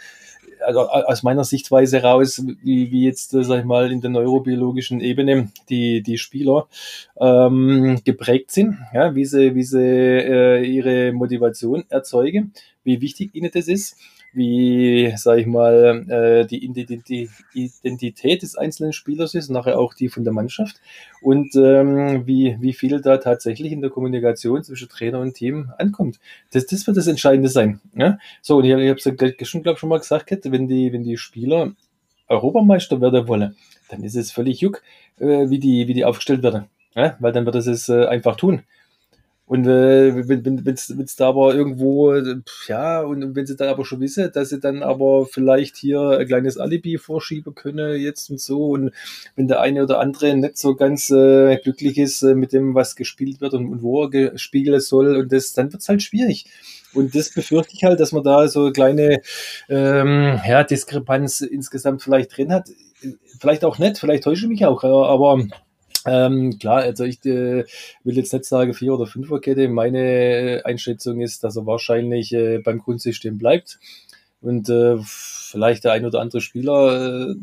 [0.64, 5.00] also aus meiner Sichtweise raus, wie, wie jetzt, äh, sag ich mal, in der neurobiologischen
[5.00, 6.66] Ebene die, die Spieler
[7.20, 12.52] ähm, geprägt sind, ja, wie sie, wie sie äh, ihre Motivation erzeugen,
[12.86, 13.96] wie wichtig ihnen das ist,
[14.32, 20.24] wie, sage ich mal, äh, die Identität des einzelnen Spielers ist, nachher auch die von
[20.24, 20.80] der Mannschaft
[21.22, 26.20] und ähm, wie, wie viel da tatsächlich in der Kommunikation zwischen Trainer und Team ankommt.
[26.52, 27.80] Das, das wird das Entscheidende sein.
[27.94, 28.18] Ja?
[28.42, 31.16] So, und ich, ich habe es gestern, glaube schon mal gesagt, wenn die, wenn die
[31.16, 31.72] Spieler
[32.28, 33.56] Europameister werden wollen,
[33.88, 34.82] dann ist es völlig juck,
[35.18, 36.66] äh, wie, die, wie die aufgestellt werden.
[36.94, 37.16] Ja?
[37.20, 38.62] Weil dann wird es es äh, einfach tun.
[39.46, 42.14] Und äh, wenn wenn wenn's da aber irgendwo,
[42.66, 46.26] ja, und wenn sie dann aber schon wissen, dass sie dann aber vielleicht hier ein
[46.26, 48.90] kleines Alibi vorschieben können jetzt und so und
[49.36, 52.96] wenn der eine oder andere nicht so ganz äh, glücklich ist äh, mit dem, was
[52.96, 56.46] gespielt wird und, und wo er gespielt soll und das, dann wird's halt schwierig.
[56.92, 59.20] Und das befürchte ich halt, dass man da so eine kleine
[59.68, 62.70] ähm, ja, Diskrepanz insgesamt vielleicht drin hat.
[63.38, 65.44] Vielleicht auch nicht, vielleicht täusche ich mich auch, aber
[66.06, 67.64] ähm, klar, also ich äh,
[68.04, 69.68] will jetzt nicht sagen vier oder fünferkette.
[69.68, 73.78] Meine Einschätzung ist, dass er wahrscheinlich äh, beim Grundsystem bleibt
[74.40, 77.34] und äh, vielleicht der ein oder andere Spieler äh,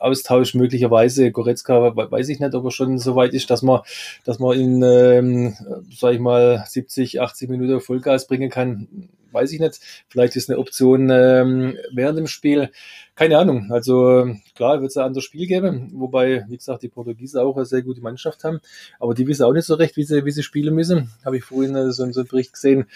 [0.00, 1.30] Austausch möglicherweise.
[1.30, 3.80] Goretzka weiß ich nicht, ob er schon so weit ist, dass man,
[4.24, 5.54] dass man ihn, ähm,
[5.96, 9.08] sag ich mal, 70, 80 Minuten Vollgas bringen kann.
[9.32, 9.80] Weiß ich nicht.
[10.08, 12.70] Vielleicht ist eine Option ähm, während dem Spiel.
[13.14, 13.70] Keine Ahnung.
[13.70, 17.66] Also klar wird es ein anderes Spiel geben, wobei, wie gesagt, die Portugiesen auch eine
[17.66, 18.60] sehr gute Mannschaft haben.
[18.98, 21.10] Aber die wissen auch nicht so recht, wie sie, wie sie spielen müssen.
[21.24, 22.86] Habe ich vorhin äh, so, so einen Bericht gesehen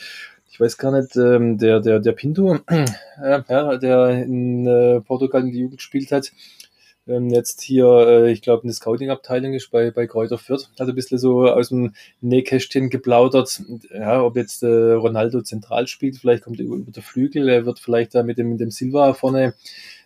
[0.56, 2.86] ich weiß gar nicht, ähm, der, der, der Pinto, äh,
[3.46, 6.32] ja, der in äh, Portugal in die Jugend gespielt hat,
[7.06, 10.94] ähm, jetzt hier, äh, ich glaube, eine Scouting-Abteilung ist bei, bei Kräuter Fürth, hat ein
[10.94, 16.58] bisschen so aus dem Nähkästchen geplaudert, ja, ob jetzt äh, Ronaldo zentral spielt, vielleicht kommt
[16.58, 19.54] er über der Flügel, er wird vielleicht da mit dem, mit dem Silva vorne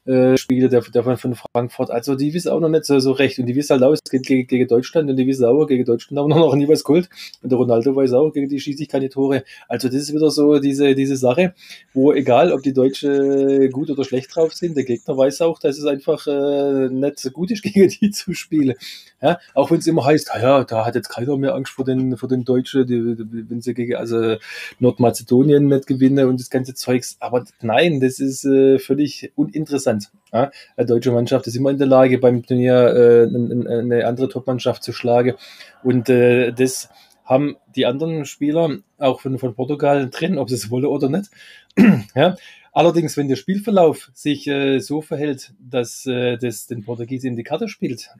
[0.06, 1.90] äh, Spiele der, der von, Frankfurt.
[1.90, 3.38] Also die wissen auch noch nicht so, so recht.
[3.38, 5.84] Und die wissen halt auch, es geht gegen, gegen Deutschland und die wissen auch, gegen
[5.84, 7.08] Deutschland haben wir noch nie was geholt.
[7.42, 9.44] Und der Ronaldo weiß auch, gegen die schieße ich keine Tore.
[9.68, 11.54] Also das ist wieder so diese, diese Sache,
[11.92, 15.78] wo egal, ob die Deutsche gut oder schlecht drauf sind, der Gegner weiß auch, dass
[15.78, 18.74] es einfach äh, nicht so gut ist, gegen die zu spielen.
[19.22, 22.16] Ja, auch wenn es immer heißt, ja, da hat jetzt keiner mehr Angst vor den,
[22.16, 24.36] vor den Deutschen, die, die, wenn sie gegen also
[24.78, 27.16] Nordmazedonien nicht gewinnen und das ganze Zeugs.
[27.20, 29.89] Aber nein, das ist äh, völlig uninteressant.
[30.32, 34.82] Ja, eine deutsche Mannschaft ist immer in der Lage, beim Turnier äh, eine andere Topmannschaft
[34.82, 35.34] zu schlagen.
[35.82, 36.88] Und äh, das
[37.24, 41.30] haben die anderen Spieler auch von, von Portugal drin, ob sie es wollen oder nicht.
[42.14, 42.36] ja,
[42.72, 47.42] Allerdings, wenn der Spielverlauf sich äh, so verhält, dass äh, das den Portugiesen in die
[47.42, 48.10] Karte spielt,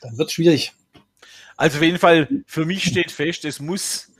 [0.00, 0.72] dann wird es schwierig.
[1.56, 4.10] Also auf jeden Fall, für mich steht fest, es muss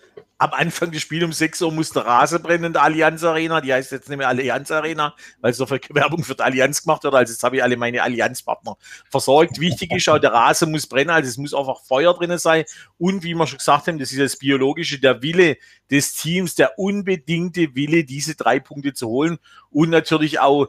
[0.40, 3.60] am Anfang des Spiels um 6 Uhr muss der Rasen brennen in der Allianz Arena.
[3.60, 6.82] Die heißt jetzt nicht mehr Allianz Arena, weil es so viel Werbung für die Allianz
[6.82, 7.14] gemacht wird.
[7.14, 8.78] Also jetzt habe ich alle meine Allianzpartner
[9.10, 9.60] versorgt.
[9.60, 12.64] Wichtig ist auch, der Rasen muss brennen, also es muss einfach Feuer drin sein.
[12.96, 15.58] Und wie wir schon gesagt haben, das ist das Biologische, der Wille
[15.90, 19.38] des Teams, der unbedingte Wille, diese drei Punkte zu holen.
[19.70, 20.68] Und natürlich auch,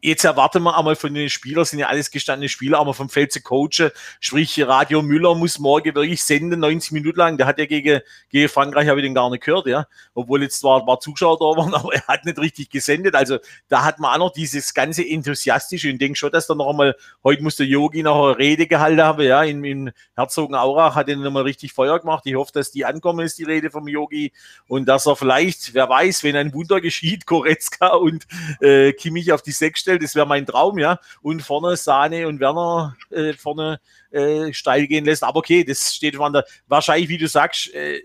[0.00, 3.32] jetzt erwarten wir einmal von den Spielern, sind ja alles gestandene Spieler, aber vom Feld
[3.32, 7.36] zu coachen, sprich Radio Müller muss morgen wirklich senden, 90 Minuten lang.
[7.36, 8.00] Der hat ja gegen,
[8.30, 9.86] gegen Frankreich, habe ich den gar nicht gehört, ja.
[10.14, 13.14] Obwohl jetzt zwar ein paar Zuschauer da waren, aber er hat nicht richtig gesendet.
[13.14, 16.70] Also da hat man auch noch dieses ganze Enthusiastische und denke schon, dass da noch
[16.70, 19.42] einmal, heute muss der Yogi noch eine Rede gehalten haben, ja.
[19.42, 22.24] In, in Herzogenaurach hat er nochmal richtig Feuer gemacht.
[22.26, 24.32] Ich hoffe, dass die ankommen ist, die Rede vom Yogi.
[24.66, 28.26] Und dass er vielleicht, wer weiß, wenn ein Wunder geschieht, Koretzka und
[28.60, 30.98] äh, Kimmich auf die Sechs stellt, das wäre mein Traum, ja.
[31.22, 35.22] Und vorne Sahne und Werner äh, vorne äh, steil gehen lässt.
[35.22, 38.00] Aber okay, das steht von der, wahrscheinlich, wie du sagst, äh,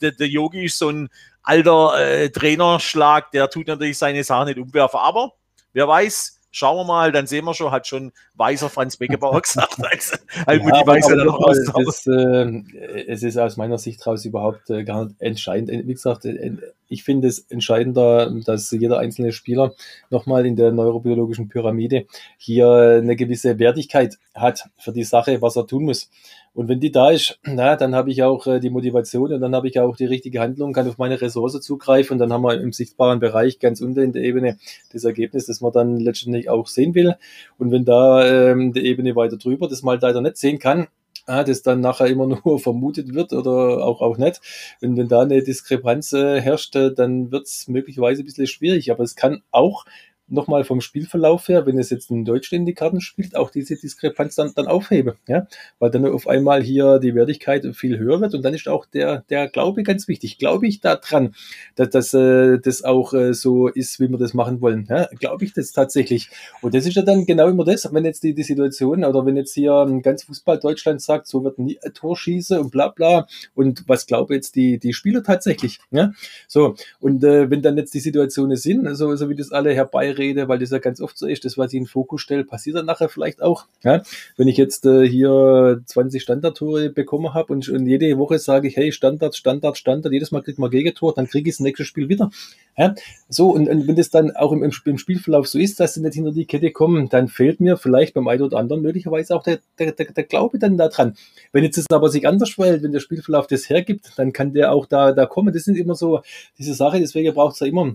[0.00, 1.08] der, Yogi ist so ein
[1.42, 5.00] alter äh, Trainerschlag, der tut natürlich seine Sache nicht umwerfen.
[5.00, 5.32] Aber
[5.72, 9.76] wer weiß, schauen wir mal, dann sehen wir schon, hat schon weiser Franz Beckenbauer gesagt.
[9.82, 14.24] Also, halt ja, die Weise dann noch das, äh, Es ist aus meiner Sicht raus
[14.24, 15.86] überhaupt äh, gar nicht entscheidend.
[15.86, 16.52] Wie gesagt, äh,
[16.88, 19.74] ich finde es entscheidender, dass jeder einzelne Spieler
[20.10, 25.66] nochmal in der neurobiologischen Pyramide hier eine gewisse Wertigkeit hat für die Sache, was er
[25.68, 26.10] tun muss.
[26.52, 29.54] Und wenn die da ist, na, dann habe ich auch äh, die Motivation und dann
[29.54, 32.60] habe ich auch die richtige Handlung, kann auf meine Ressource zugreifen und dann haben wir
[32.60, 34.58] im sichtbaren Bereich ganz unter in der Ebene
[34.92, 37.16] das Ergebnis, das man dann letztendlich auch sehen will.
[37.58, 40.88] Und wenn da ähm, die Ebene weiter drüber das mal leider nicht sehen kann,
[41.26, 44.40] ah, das dann nachher immer nur vermutet wird oder auch, auch nicht.
[44.82, 48.90] Und wenn da eine Diskrepanz äh, herrscht, äh, dann wird es möglicherweise ein bisschen schwierig.
[48.90, 49.84] Aber es kann auch
[50.30, 54.36] nochmal vom Spielverlauf her, wenn es jetzt in Deutschland die Karten spielt, auch diese Diskrepanz
[54.36, 55.16] dann, dann aufhebe.
[55.26, 55.46] Ja?
[55.78, 59.24] Weil dann auf einmal hier die Wertigkeit viel höher wird und dann ist auch der,
[59.30, 60.38] der Glaube ganz wichtig.
[60.38, 61.34] Glaube ich daran,
[61.74, 64.86] dass, dass äh, das auch äh, so ist, wie wir das machen wollen?
[64.88, 65.08] Ja?
[65.18, 66.30] Glaube ich das tatsächlich?
[66.62, 69.36] Und das ist ja dann genau immer das, wenn jetzt die, die Situation oder wenn
[69.36, 73.26] jetzt hier ganz Fußball Deutschland sagt, so wird nie ein Tor schießen und bla bla
[73.54, 75.80] und was glauben jetzt die, die Spieler tatsächlich?
[75.90, 76.12] Ja?
[76.46, 79.74] So, und äh, wenn dann jetzt die Situationen sind, so, so wie das alle
[80.20, 82.44] herbeirede, weil das ja ganz oft so ist, das, was ich in den Fokus stelle,
[82.44, 83.66] passiert dann nachher vielleicht auch.
[83.82, 84.02] Ja?
[84.36, 88.76] Wenn ich jetzt äh, hier 20 Standardtore bekommen habe und, und jede Woche sage ich,
[88.76, 92.08] hey, Standard, Standard, Standard, jedes Mal kriegt man Gegentor, dann kriege ich das nächste Spiel
[92.08, 92.30] wieder.
[92.76, 92.94] Ja?
[93.28, 96.14] So, und, und wenn das dann auch im, im Spielverlauf so ist, dass sie nicht
[96.14, 99.60] hinter die Kette kommen, dann fehlt mir vielleicht beim einen oder anderen möglicherweise auch der,
[99.78, 101.14] der, der, der Glaube dann daran.
[101.52, 104.72] Wenn jetzt das aber sich anders verhält, wenn der Spielverlauf das hergibt, dann kann der
[104.72, 105.52] auch da, da kommen.
[105.52, 106.20] Das sind immer so
[106.58, 107.94] diese Sache, deswegen braucht es ja immer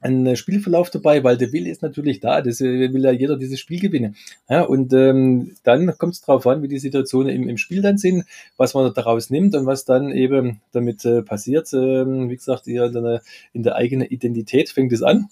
[0.00, 3.60] einen Spielverlauf dabei, weil der Wille ist natürlich da, das äh, will ja jeder dieses
[3.60, 4.16] Spiel gewinnen.
[4.48, 7.98] Ja, und ähm, dann kommt es darauf an, wie die Situationen im, im Spiel dann
[7.98, 8.24] sind,
[8.56, 11.72] was man daraus nimmt und was dann eben damit äh, passiert.
[11.74, 15.28] Ähm, wie gesagt, hier in der, in der eigenen Identität fängt es an.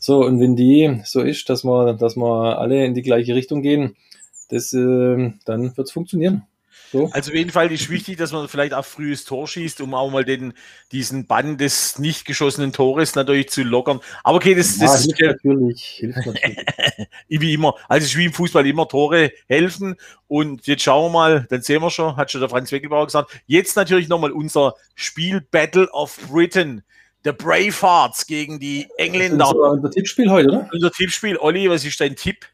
[0.00, 3.62] So, und wenn die so ist, dass wir, dass wir alle in die gleiche Richtung
[3.62, 3.96] gehen,
[4.48, 6.44] das, äh, dann wird es funktionieren.
[6.92, 7.10] So.
[7.12, 10.10] Also auf jeden Fall ist wichtig, dass man vielleicht auch frühes Tor schießt, um auch
[10.10, 10.54] mal den,
[10.90, 14.00] diesen Bann des nicht geschossenen Tores natürlich zu lockern.
[14.24, 15.82] Aber okay, das, das ja, hilft natürlich.
[15.82, 16.58] Hilft natürlich.
[17.28, 17.74] wie immer.
[17.88, 19.96] Also es ist wie im Fußball immer Tore helfen.
[20.28, 23.38] Und jetzt schauen wir mal, dann sehen wir schon, hat schon der Franz Weckelbauer gesagt.
[23.46, 26.82] Jetzt natürlich nochmal unser Spiel Battle of Britain.
[27.24, 29.38] The Bravehearts gegen die Engländer.
[29.38, 30.70] Das ist unser Tippspiel heute, oder?
[30.72, 31.36] Unser Tippspiel.
[31.36, 32.46] Olli, was ist dein Tipp?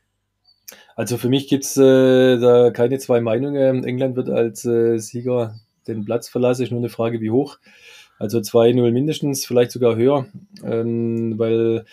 [0.97, 3.85] Also für mich gibt's äh, da keine zwei Meinungen.
[3.85, 6.63] England wird als äh, Sieger den Platz verlassen.
[6.63, 7.59] Ist nur eine Frage, wie hoch.
[8.19, 10.27] Also 2-0 mindestens, vielleicht sogar höher,
[10.65, 11.85] ähm, weil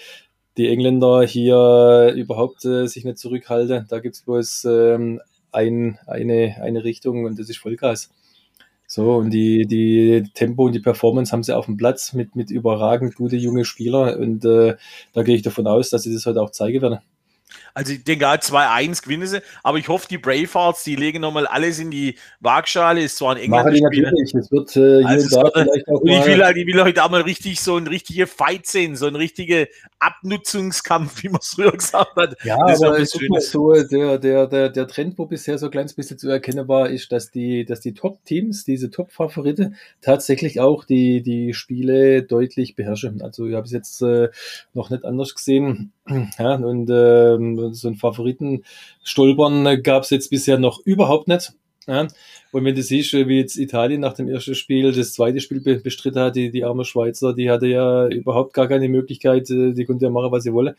[0.57, 3.87] die Engländer hier überhaupt äh, sich nicht zurückhalten.
[3.89, 8.11] Da gibt's bloß ähm, ein, eine, eine Richtung und das ist Vollgas.
[8.85, 12.51] So, und die, die Tempo und die Performance haben sie auf dem Platz mit, mit
[12.51, 14.75] überragend gute junge Spieler und äh,
[15.13, 16.99] da gehe ich davon aus, dass sie das heute auch zeigen werden.
[17.73, 21.79] Also ich denke, 2-1 gewinnen sie, aber ich hoffe, die Bravehearts, die legen nochmal alles
[21.79, 23.01] in die Waagschale.
[23.01, 23.65] Ist zwar ein England.
[23.65, 24.33] Machen die natürlich.
[24.33, 26.83] Es wird äh, hier also und da vielleicht auch und ich will, halt, ich will
[26.83, 29.67] heute auch mal richtig so ein richtiger Fight sehen, so ein richtiger
[29.99, 32.37] Abnutzungskampf, wie man es früher gesagt hat.
[32.43, 35.71] Ja, das aber guck mal so, der, der, der, der Trend, wo bisher so ein
[35.71, 40.85] kleines bisschen zu erkennen war, ist, dass die, dass die Top-Teams, diese Top-Favorite, tatsächlich auch
[40.85, 43.21] die, die Spiele deutlich beherrschen.
[43.21, 44.29] Also ich habe es jetzt äh,
[44.73, 45.91] noch nicht anders gesehen.
[46.37, 48.63] Ja, und ähm, so einen Favoriten
[49.03, 51.53] stolpern gab es jetzt bisher noch überhaupt nicht.
[51.87, 52.07] Ja.
[52.51, 56.19] Und wenn du siehst, wie jetzt Italien nach dem ersten Spiel das zweite Spiel bestritten
[56.19, 60.05] hat, die, die arme Schweizer, die hatte ja überhaupt gar keine Möglichkeit, äh, die konnte
[60.05, 60.75] ja machen, was sie wolle.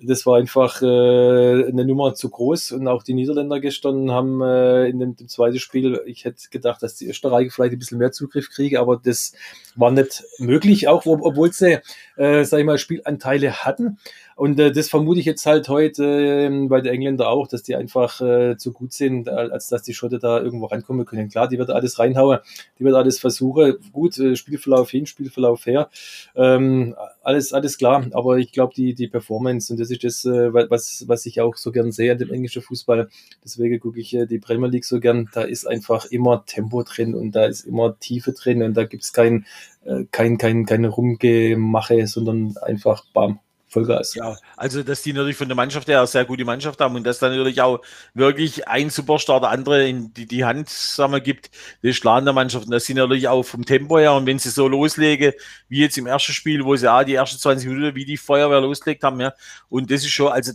[0.00, 2.72] Das war einfach äh, eine Nummer zu groß.
[2.72, 6.82] Und auch die Niederländer gestern haben äh, in dem, dem zweiten Spiel, ich hätte gedacht,
[6.82, 9.34] dass die Österreicher vielleicht ein bisschen mehr Zugriff kriegen, aber das
[9.76, 11.78] war nicht möglich, auch obwohl sie,
[12.16, 13.98] äh, sag ich mal, Spielanteile hatten.
[14.40, 17.76] Und äh, das vermute ich jetzt halt heute äh, bei den Engländern auch, dass die
[17.76, 21.28] einfach äh, zu gut sind, als dass die Schotte da irgendwo rankommen können.
[21.28, 22.38] Klar, die wird alles reinhauen,
[22.78, 23.74] die wird alles versuchen.
[23.92, 25.90] Gut, äh, Spielverlauf hin, Spielverlauf her.
[26.34, 28.06] Ähm, alles, alles klar.
[28.12, 31.56] Aber ich glaube, die, die Performance, und das ist das, äh, was, was ich auch
[31.56, 33.10] so gern sehe an dem englischen Fußball.
[33.44, 35.28] Deswegen gucke ich äh, die Premier League so gern.
[35.34, 39.12] Da ist einfach immer Tempo drin und da ist immer Tiefe drin und da gibt's
[39.12, 39.44] kein,
[39.84, 43.38] äh, kein, kein, keine Rumgemache, sondern einfach bam,
[43.70, 44.14] Vollgas.
[44.14, 47.20] Ja, also dass die natürlich von der Mannschaft her sehr gute Mannschaft haben und dass
[47.20, 47.80] dann natürlich auch
[48.14, 51.50] wirklich ein Superstar der andere in die, die Hand sagen wir, gibt,
[51.82, 52.66] das in der Mannschaft.
[52.66, 55.32] Und das sind natürlich auch vom Tempo her und wenn sie so loslegen,
[55.68, 58.60] wie jetzt im ersten Spiel, wo sie auch die ersten 20 Minuten wie die Feuerwehr
[58.60, 59.32] losgelegt haben, ja.
[59.68, 60.52] Und das ist schon, also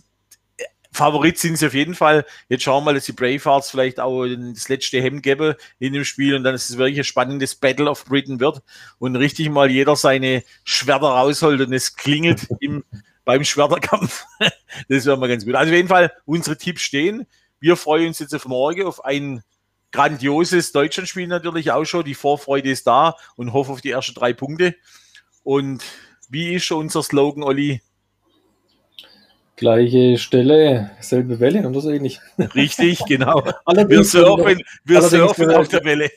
[0.95, 2.25] Favorit sind sie auf jeden Fall.
[2.47, 6.05] Jetzt schauen wir mal, dass die Bravehearts vielleicht auch das letzte Hemd geben in dem
[6.05, 8.61] Spiel und dann ist es wirklich ein spannendes Battle of Britain wird
[8.97, 12.85] und richtig mal jeder seine Schwerter rausholt und es klingelt im,
[13.25, 14.25] beim Schwerterkampf.
[14.89, 15.55] das wäre mal ganz gut.
[15.55, 17.25] Also auf jeden Fall, unsere Tipps stehen.
[17.59, 19.43] Wir freuen uns jetzt auf morgen auf ein
[19.91, 22.05] grandioses Deutschlandspiel natürlich auch schon.
[22.05, 24.75] Die Vorfreude ist da und hoffe auf die ersten drei Punkte.
[25.43, 25.83] Und
[26.29, 27.81] wie ist schon unser Slogan, Olli?
[29.57, 32.19] Gleiche Stelle, selbe Welle oder so ähnlich.
[32.55, 33.41] Richtig, genau.
[33.65, 36.11] wir surfen, wir surfen auf der Welle.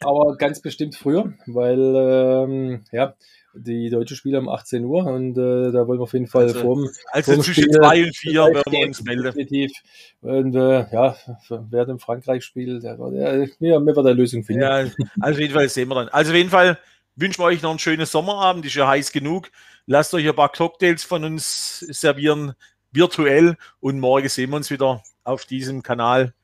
[0.00, 3.14] aber ganz bestimmt früher, weil ähm, ja,
[3.54, 6.60] die deutsche Spiele um 18 Uhr und äh, da wollen wir auf jeden Fall also,
[6.60, 9.24] vorm, also vorm zwischen Spiel, 2 und 4 werden wir uns melden.
[9.24, 9.72] Definitiv.
[10.20, 11.16] Und äh, ja,
[11.48, 14.62] wer im Frankreich spielt, der, der, ja, wir werden eine Lösung finden.
[14.62, 16.08] Ja, also auf jeden Fall sehen wir dann.
[16.08, 16.78] Also auf jeden Fall
[17.16, 19.50] wünschen wir euch noch einen schönen Sommerabend, ist ja heiß genug.
[19.86, 22.54] Lasst euch ein paar Cocktails von uns servieren,
[22.92, 26.34] virtuell und morgen sehen wir uns wieder auf diesem Kanal.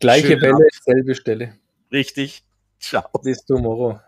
[0.00, 1.54] Gleiche Schönen Welle, selbe Stelle.
[1.92, 2.42] Richtig.
[2.80, 3.08] Ciao.
[3.22, 4.00] Bis zum Morgen.